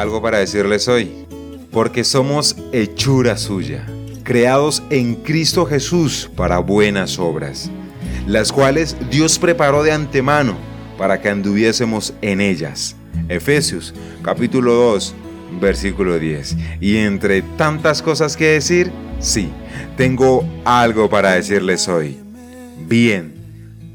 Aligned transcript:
algo 0.00 0.22
para 0.22 0.38
decirles 0.38 0.88
hoy, 0.88 1.10
porque 1.72 2.04
somos 2.04 2.56
hechura 2.72 3.36
suya, 3.36 3.84
creados 4.22 4.82
en 4.90 5.16
Cristo 5.16 5.66
Jesús 5.66 6.30
para 6.36 6.58
buenas 6.58 7.18
obras, 7.18 7.70
las 8.26 8.52
cuales 8.52 8.96
Dios 9.10 9.38
preparó 9.38 9.82
de 9.82 9.92
antemano 9.92 10.56
para 10.96 11.20
que 11.20 11.28
anduviésemos 11.28 12.14
en 12.22 12.40
ellas. 12.40 12.96
Efesios 13.28 13.94
capítulo 14.22 14.74
2, 14.74 15.14
versículo 15.60 16.18
10. 16.18 16.56
Y 16.80 16.98
entre 16.98 17.42
tantas 17.42 18.02
cosas 18.02 18.36
que 18.36 18.46
decir, 18.46 18.92
sí, 19.18 19.50
tengo 19.96 20.44
algo 20.64 21.08
para 21.10 21.32
decirles 21.32 21.88
hoy. 21.88 22.18
Bien, 22.86 23.34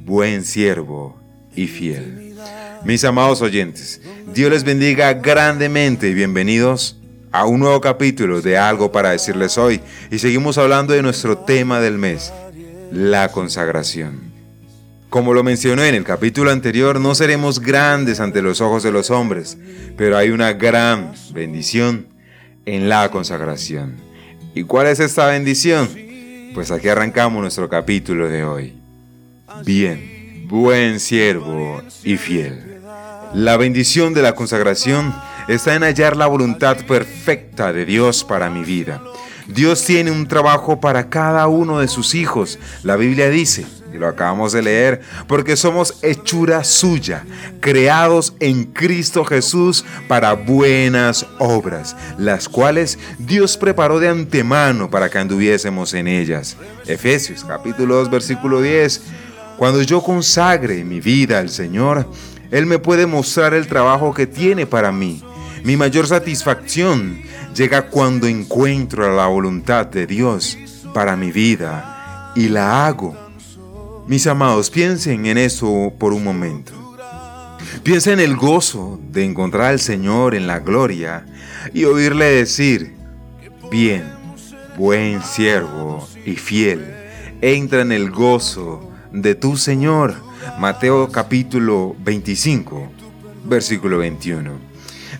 buen 0.06 0.44
siervo 0.44 1.18
y 1.56 1.68
fiel. 1.68 2.33
Mis 2.86 3.06
amados 3.06 3.42
oyentes, 3.42 4.02
Dios 4.34 4.52
les 4.52 4.66
bendiga 4.66 5.14
grandemente 5.14 6.10
y 6.10 6.14
bienvenidos 6.14 6.98
a 7.32 7.46
un 7.46 7.62
nuevo 7.62 7.80
capítulo 7.80 8.42
de 8.42 8.58
Algo 8.58 8.92
para 8.92 9.12
decirles 9.12 9.58
hoy. 9.58 9.80
Y 10.12 10.20
seguimos 10.20 10.58
hablando 10.58 10.94
de 10.94 11.02
nuestro 11.02 11.38
tema 11.38 11.80
del 11.80 11.98
mes, 11.98 12.34
la 12.92 13.32
consagración. 13.32 14.20
Como 15.10 15.34
lo 15.34 15.44
mencioné 15.44 15.88
en 15.88 15.96
el 15.96 16.04
capítulo 16.04 16.52
anterior, 16.52 17.00
no 17.00 17.16
seremos 17.16 17.62
grandes 17.62 18.20
ante 18.20 18.42
los 18.42 18.60
ojos 18.60 18.84
de 18.84 18.92
los 18.92 19.12
hombres, 19.12 19.58
pero 19.96 20.18
hay 20.18 20.32
una 20.32 20.52
gran 20.52 21.14
bendición 21.34 22.08
en 22.66 22.90
la 22.90 23.10
consagración. 23.12 23.96
¿Y 24.56 24.64
cuál 24.64 24.88
es 24.88 25.00
esta 25.00 25.28
bendición? 25.28 25.88
Pues 26.54 26.70
aquí 26.70 26.90
arrancamos 26.90 27.42
nuestro 27.42 27.70
capítulo 27.70 28.28
de 28.28 28.44
hoy. 28.44 28.74
Bien, 29.64 30.13
buen 30.54 31.00
siervo 31.00 31.82
y 32.04 32.16
fiel. 32.16 32.80
La 33.34 33.58
bendición 33.58 34.14
de 34.14 34.22
la 34.22 34.36
consagración 34.36 35.12
está 35.48 35.74
en 35.74 35.82
hallar 35.82 36.16
la 36.16 36.28
voluntad 36.28 36.78
perfecta 36.86 37.74
de 37.74 37.86
Dios 37.86 38.24
para 38.24 38.52
mi 38.52 38.64
vida. 38.64 39.02
Dios 39.48 39.84
tiene 39.84 40.12
un 40.12 40.28
trabajo 40.28 40.80
para 40.80 41.10
cada 41.10 41.48
uno 41.48 41.80
de 41.80 41.88
sus 41.88 42.14
hijos. 42.14 42.60
La 42.84 42.98
Biblia 42.98 43.32
dice, 43.32 43.66
y 43.92 43.98
lo 43.98 44.08
acabamos 44.08 44.54
de 44.54 44.62
leer, 44.62 45.02
porque 45.28 45.56
somos 45.56 45.98
hechura 46.04 46.64
suya, 46.64 47.26
creados 47.60 48.36
en 48.40 48.66
Cristo 48.66 49.26
Jesús 49.26 49.84
para 50.08 50.34
buenas 50.34 51.26
obras, 51.40 51.96
las 52.20 52.48
cuales 52.48 53.00
Dios 53.18 53.58
preparó 53.58 54.00
de 54.00 54.10
antemano 54.10 54.92
para 54.92 55.10
que 55.10 55.18
anduviésemos 55.18 55.96
en 55.96 56.08
ellas. 56.08 56.58
Efesios 56.86 57.44
capítulo 57.44 57.96
2 57.96 58.12
versículo 58.12 58.62
10. 58.62 59.02
Cuando 59.58 59.82
yo 59.82 60.02
consagre 60.02 60.84
mi 60.84 61.00
vida 61.00 61.40
al 61.40 61.50
Señor, 61.50 62.10
Él 62.52 62.66
me 62.66 62.80
puede 62.80 63.06
mostrar 63.06 63.54
el 63.54 63.68
trabajo 63.68 64.14
que 64.14 64.28
tiene 64.28 64.66
para 64.66 64.92
mí. 64.92 65.24
Mi 65.64 65.78
mayor 65.78 66.08
satisfacción 66.08 67.22
llega 67.56 67.90
cuando 67.90 68.28
encuentro 68.28 69.16
la 69.16 69.28
voluntad 69.28 69.86
de 69.86 70.06
Dios 70.06 70.58
para 70.94 71.16
mi 71.16 71.32
vida 71.32 72.34
y 72.36 72.50
la 72.50 72.86
hago 72.88 73.24
mis 74.06 74.28
amados, 74.28 74.70
piensen 74.70 75.26
en 75.26 75.38
eso 75.38 75.94
por 75.98 76.12
un 76.12 76.26
momento. 76.26 76.74
Piensen 77.84 78.20
en 78.20 78.32
el 78.32 78.36
gozo 78.36 79.00
de 79.12 79.24
encontrar 79.24 79.68
al 79.68 79.80
Señor 79.80 80.36
en 80.36 80.46
la 80.46 80.60
gloria 80.60 81.26
y 81.74 81.86
oírle 81.86 82.26
decir, 82.26 82.96
bien, 83.72 84.04
buen 84.78 85.24
siervo 85.24 86.06
y 86.26 86.36
fiel, 86.36 86.86
entra 87.42 87.82
en 87.82 87.94
el 87.94 88.12
gozo 88.12 88.92
de 89.14 89.36
tu 89.36 89.56
Señor. 89.56 90.16
Mateo 90.60 91.10
capítulo 91.10 91.96
25, 92.04 92.92
versículo 93.46 94.00
21. 94.00 94.52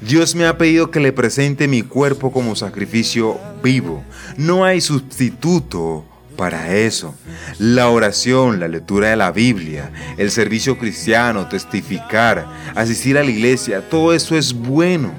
Dios 0.02 0.36
me 0.36 0.46
ha 0.46 0.58
pedido 0.58 0.92
que 0.92 1.00
le 1.00 1.14
presente 1.14 1.68
mi 1.68 1.82
cuerpo 1.82 2.32
como 2.32 2.56
sacrificio 2.56 3.40
vivo. 3.64 4.04
No 4.36 4.66
hay 4.66 4.82
sustituto 4.82 6.04
para 6.36 6.76
eso. 6.76 7.16
La 7.58 7.90
oración, 7.90 8.60
la 8.60 8.68
lectura 8.68 9.10
de 9.10 9.16
la 9.16 9.32
Biblia, 9.32 9.92
el 10.18 10.32
servicio 10.32 10.78
cristiano, 10.78 11.48
testificar, 11.48 12.46
asistir 12.76 13.18
a 13.18 13.24
la 13.24 13.30
iglesia, 13.30 13.88
todo 13.88 14.14
eso 14.14 14.36
es 14.36 14.54
bueno 14.54 15.14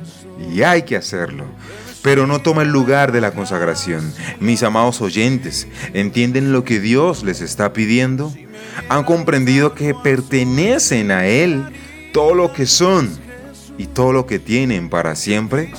y 0.52 0.62
hay 0.62 0.82
que 0.82 0.96
hacerlo. 0.96 1.46
Pero 2.04 2.28
no 2.28 2.40
toma 2.40 2.62
el 2.62 2.68
lugar 2.68 3.10
de 3.10 3.20
la 3.20 3.32
consagración. 3.32 4.14
Mis 4.38 4.62
amados 4.62 5.00
oyentes, 5.00 5.66
¿entienden 5.92 6.52
lo 6.52 6.62
que 6.62 6.78
Dios 6.78 7.24
les 7.24 7.40
está 7.40 7.72
pidiendo? 7.72 8.32
¿Han 8.88 9.02
comprendido 9.02 9.74
que 9.74 9.92
pertenecen 9.92 11.10
a 11.10 11.26
Él 11.26 11.64
todo 12.12 12.36
lo 12.36 12.52
que 12.52 12.66
son 12.66 13.10
y 13.78 13.86
todo 13.86 14.12
lo 14.12 14.26
que 14.26 14.38
tienen 14.38 14.88
para 14.88 15.16
siempre? 15.16 15.72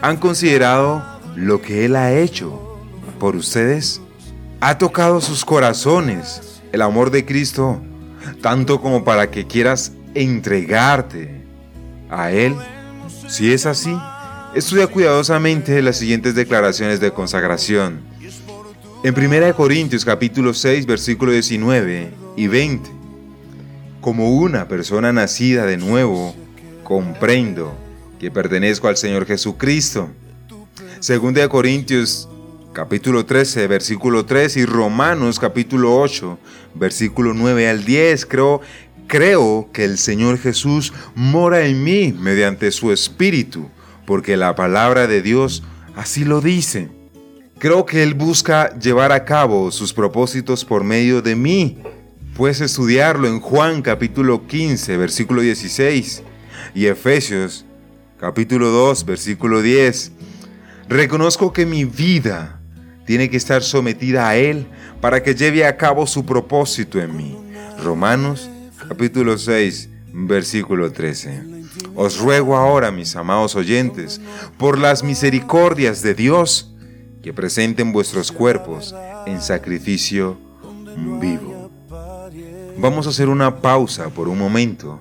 ¿Han 0.00 0.18
considerado 0.18 1.04
lo 1.34 1.60
que 1.60 1.84
Él 1.86 1.96
ha 1.96 2.12
hecho 2.12 2.78
por 3.18 3.34
ustedes? 3.34 4.00
ha 4.62 4.78
tocado 4.78 5.20
sus 5.20 5.44
corazones 5.44 6.62
el 6.70 6.82
amor 6.82 7.10
de 7.10 7.26
Cristo, 7.26 7.82
tanto 8.40 8.80
como 8.80 9.02
para 9.02 9.28
que 9.28 9.44
quieras 9.44 9.90
entregarte 10.14 11.44
a 12.08 12.30
Él. 12.30 12.54
Si 13.26 13.52
es 13.52 13.66
así, 13.66 13.92
estudia 14.54 14.86
cuidadosamente 14.86 15.80
las 15.82 15.96
siguientes 15.96 16.34
declaraciones 16.34 17.00
de 17.00 17.12
consagración. 17.12 18.00
En 19.02 19.18
1 19.18 19.56
Corintios 19.56 20.04
capítulo 20.04 20.54
6 20.54 20.86
versículo 20.86 21.32
19 21.32 22.10
y 22.36 22.46
20. 22.46 22.90
Como 24.00 24.36
una 24.36 24.68
persona 24.68 25.12
nacida 25.12 25.64
de 25.64 25.76
nuevo, 25.76 26.34
comprendo 26.84 27.74
que 28.18 28.30
pertenezco 28.30 28.88
al 28.88 28.96
Señor 28.96 29.26
Jesucristo. 29.26 30.10
2 31.06 31.48
Corintios 31.48 32.28
capítulo 32.72 33.24
13, 33.26 33.66
versículo 33.66 34.24
3 34.24 34.58
y 34.58 34.66
Romanos 34.66 35.38
capítulo 35.38 35.98
8, 35.98 36.38
versículo 36.74 37.34
9 37.34 37.68
al 37.68 37.84
10. 37.84 38.26
Creo, 38.26 38.60
creo 39.06 39.68
que 39.72 39.84
el 39.84 39.98
Señor 39.98 40.38
Jesús 40.38 40.92
mora 41.14 41.64
en 41.66 41.82
mí 41.82 42.14
mediante 42.18 42.70
su 42.70 42.92
Espíritu, 42.92 43.68
porque 44.06 44.36
la 44.36 44.54
palabra 44.54 45.06
de 45.06 45.22
Dios 45.22 45.62
así 45.96 46.24
lo 46.24 46.40
dice. 46.40 46.88
Creo 47.58 47.86
que 47.86 48.02
Él 48.02 48.14
busca 48.14 48.76
llevar 48.78 49.12
a 49.12 49.24
cabo 49.24 49.70
sus 49.70 49.92
propósitos 49.92 50.64
por 50.64 50.82
medio 50.82 51.22
de 51.22 51.36
mí. 51.36 51.78
Puedes 52.36 52.60
estudiarlo 52.60 53.28
en 53.28 53.40
Juan 53.40 53.82
capítulo 53.82 54.46
15, 54.46 54.96
versículo 54.96 55.42
16 55.42 56.22
y 56.74 56.86
Efesios 56.86 57.64
capítulo 58.18 58.70
2, 58.70 59.04
versículo 59.04 59.62
10. 59.62 60.12
Reconozco 60.88 61.52
que 61.52 61.66
mi 61.66 61.84
vida 61.84 62.60
tiene 63.06 63.28
que 63.28 63.36
estar 63.36 63.62
sometida 63.62 64.28
a 64.28 64.36
Él 64.36 64.66
para 65.00 65.22
que 65.22 65.34
lleve 65.34 65.66
a 65.66 65.76
cabo 65.76 66.06
su 66.06 66.24
propósito 66.24 67.00
en 67.00 67.16
mí. 67.16 67.36
Romanos 67.82 68.48
capítulo 68.88 69.38
6, 69.38 69.88
versículo 70.12 70.92
13. 70.92 71.61
Os 71.94 72.18
ruego 72.18 72.56
ahora, 72.56 72.90
mis 72.90 73.14
amados 73.16 73.54
oyentes, 73.54 74.20
por 74.58 74.78
las 74.78 75.02
misericordias 75.02 76.02
de 76.02 76.14
Dios, 76.14 76.72
que 77.22 77.32
presenten 77.32 77.92
vuestros 77.92 78.32
cuerpos 78.32 78.94
en 79.26 79.40
sacrificio 79.40 80.38
vivo. 81.20 81.70
Vamos 82.78 83.06
a 83.06 83.10
hacer 83.10 83.28
una 83.28 83.60
pausa 83.60 84.08
por 84.08 84.28
un 84.28 84.38
momento. 84.38 85.00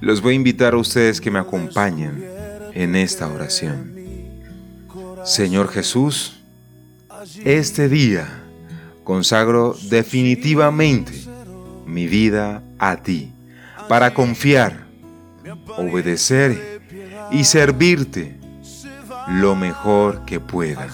Los 0.00 0.20
voy 0.20 0.34
a 0.34 0.36
invitar 0.36 0.74
a 0.74 0.78
ustedes 0.78 1.20
que 1.20 1.30
me 1.30 1.38
acompañen 1.38 2.24
en 2.74 2.96
esta 2.96 3.28
oración. 3.28 3.94
Señor 5.24 5.68
Jesús, 5.68 6.40
este 7.44 7.88
día 7.88 8.42
consagro 9.04 9.76
definitivamente 9.88 11.12
mi 11.86 12.06
vida 12.06 12.62
a 12.78 12.96
ti 12.96 13.32
para 13.88 14.14
confiar, 14.14 14.86
obedecer 15.76 16.80
y 17.30 17.44
servirte 17.44 18.36
lo 19.28 19.54
mejor 19.54 20.24
que 20.24 20.40
pueda. 20.40 20.88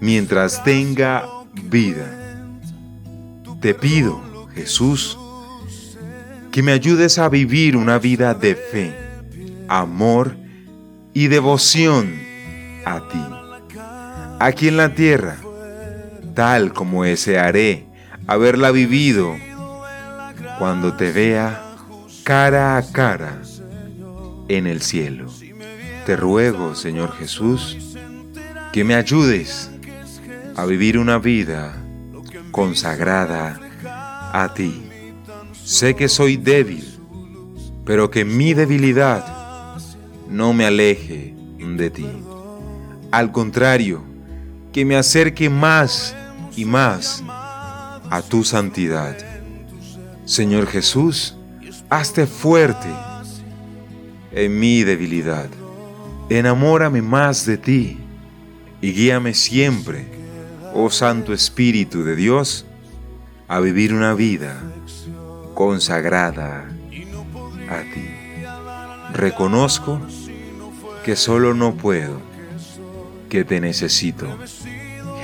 Mientras 0.00 0.62
tenga 0.62 1.26
vida, 1.64 2.06
te 3.60 3.74
pido, 3.74 4.48
Jesús, 4.54 5.18
que 6.50 6.62
me 6.62 6.72
ayudes 6.72 7.18
a 7.18 7.28
vivir 7.28 7.76
una 7.76 7.98
vida 7.98 8.34
de 8.34 8.54
fe, 8.54 8.94
amor 9.68 10.36
y 11.12 11.26
devoción 11.26 12.14
a 12.84 13.08
ti 13.08 13.38
aquí 14.38 14.68
en 14.68 14.76
la 14.76 14.94
tierra, 14.94 15.36
tal 16.34 16.72
como 16.72 17.04
desearé 17.04 17.86
haberla 18.26 18.70
vivido 18.70 19.34
cuando 20.58 20.94
te 20.94 21.12
vea 21.12 21.62
cara 22.24 22.76
a 22.76 22.92
cara 22.92 23.38
en 24.48 24.66
el 24.66 24.82
cielo. 24.82 25.30
Te 26.06 26.16
ruego, 26.16 26.74
Señor 26.74 27.12
Jesús, 27.16 27.76
que 28.72 28.84
me 28.84 28.94
ayudes 28.94 29.70
a 30.56 30.64
vivir 30.64 30.98
una 30.98 31.18
vida 31.18 31.76
consagrada 32.50 33.60
a 34.32 34.52
ti. 34.54 34.82
Sé 35.52 35.94
que 35.94 36.08
soy 36.08 36.36
débil, 36.36 36.84
pero 37.84 38.10
que 38.10 38.24
mi 38.24 38.54
debilidad 38.54 39.76
no 40.28 40.52
me 40.52 40.66
aleje 40.66 41.34
de 41.58 41.90
ti. 41.90 42.08
Al 43.10 43.30
contrario, 43.32 44.02
que 44.72 44.84
me 44.84 44.96
acerque 44.96 45.48
más 45.48 46.14
y 46.56 46.64
más 46.64 47.22
a 48.10 48.22
tu 48.28 48.44
santidad. 48.44 49.16
Señor 50.24 50.66
Jesús, 50.66 51.36
hazte 51.88 52.26
fuerte 52.26 52.88
en 54.32 54.58
mi 54.58 54.84
debilidad. 54.84 55.48
Enamórame 56.28 57.02
más 57.02 57.46
de 57.46 57.56
ti 57.56 57.98
y 58.80 58.92
guíame 58.92 59.34
siempre, 59.34 60.06
oh 60.74 60.90
Santo 60.90 61.32
Espíritu 61.32 62.04
de 62.04 62.16
Dios, 62.16 62.66
a 63.48 63.60
vivir 63.60 63.94
una 63.94 64.14
vida 64.14 64.60
consagrada 65.54 66.68
a 67.68 67.80
ti. 67.94 68.08
Reconozco 69.14 70.00
que 71.04 71.16
solo 71.16 71.54
no 71.54 71.74
puedo, 71.74 72.20
que 73.28 73.44
te 73.44 73.60
necesito. 73.60 74.38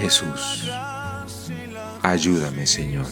Jesús, 0.01 0.71
ayúdame 2.03 2.67
Señor. 2.67 3.07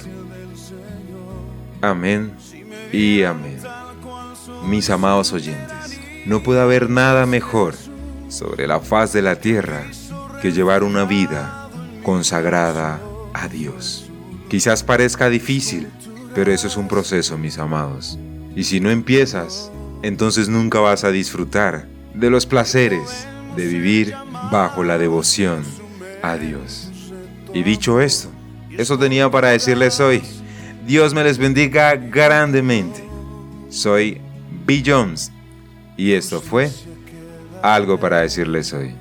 Amén 1.81 2.33
y 2.93 3.23
amén. 3.23 3.59
Mis 4.65 4.89
amados 4.91 5.33
oyentes, 5.33 5.72
no 6.25 6.43
puede 6.43 6.61
haber 6.61 6.89
nada 6.89 7.27
mejor 7.27 7.75
sobre 8.29 8.67
la 8.67 8.81
faz 8.81 9.13
de 9.13 9.23
la 9.23 9.37
tierra 9.37 9.85
que 10.41 10.53
llevar 10.53 10.85
una 10.85 11.05
vida 11.05 11.69
consagrada 12.03 13.01
a 13.35 13.49
Dios. 13.49 14.11
Quizás 14.49 14.83
parezca 14.83 15.29
difícil, 15.29 15.89
pero 16.35 16.53
eso 16.53 16.67
es 16.67 16.77
un 16.77 16.89
proceso, 16.89 17.39
mis 17.39 17.59
amados. 17.59 18.19
Y 18.55 18.65
si 18.65 18.81
no 18.81 18.91
empiezas, 18.91 19.71
entonces 20.03 20.49
nunca 20.49 20.81
vas 20.81 21.05
a 21.05 21.11
disfrutar 21.11 21.87
de 22.15 22.31
los 22.31 22.47
placeres 22.47 23.27
de 23.57 23.67
vivir 23.67 24.15
bajo 24.51 24.85
la 24.85 24.99
devoción 24.99 25.65
a 26.23 26.37
Dios. 26.37 26.91
Y 27.55 27.63
dicho 27.63 28.01
esto, 28.01 28.29
eso 28.77 28.99
tenía 28.99 29.31
para 29.31 29.51
decirles 29.51 30.01
hoy. 30.01 30.23
Dios 30.87 31.15
me 31.15 31.25
les 31.25 31.39
bendiga 31.39 31.95
grandemente. 31.97 33.03
Soy 33.69 34.21
B. 34.67 34.83
Jones 34.85 35.33
y 36.03 36.15
esto 36.15 36.41
fue 36.41 36.69
algo 37.63 38.01
para 38.01 38.23
decirles 38.23 38.73
hoy. 38.73 38.93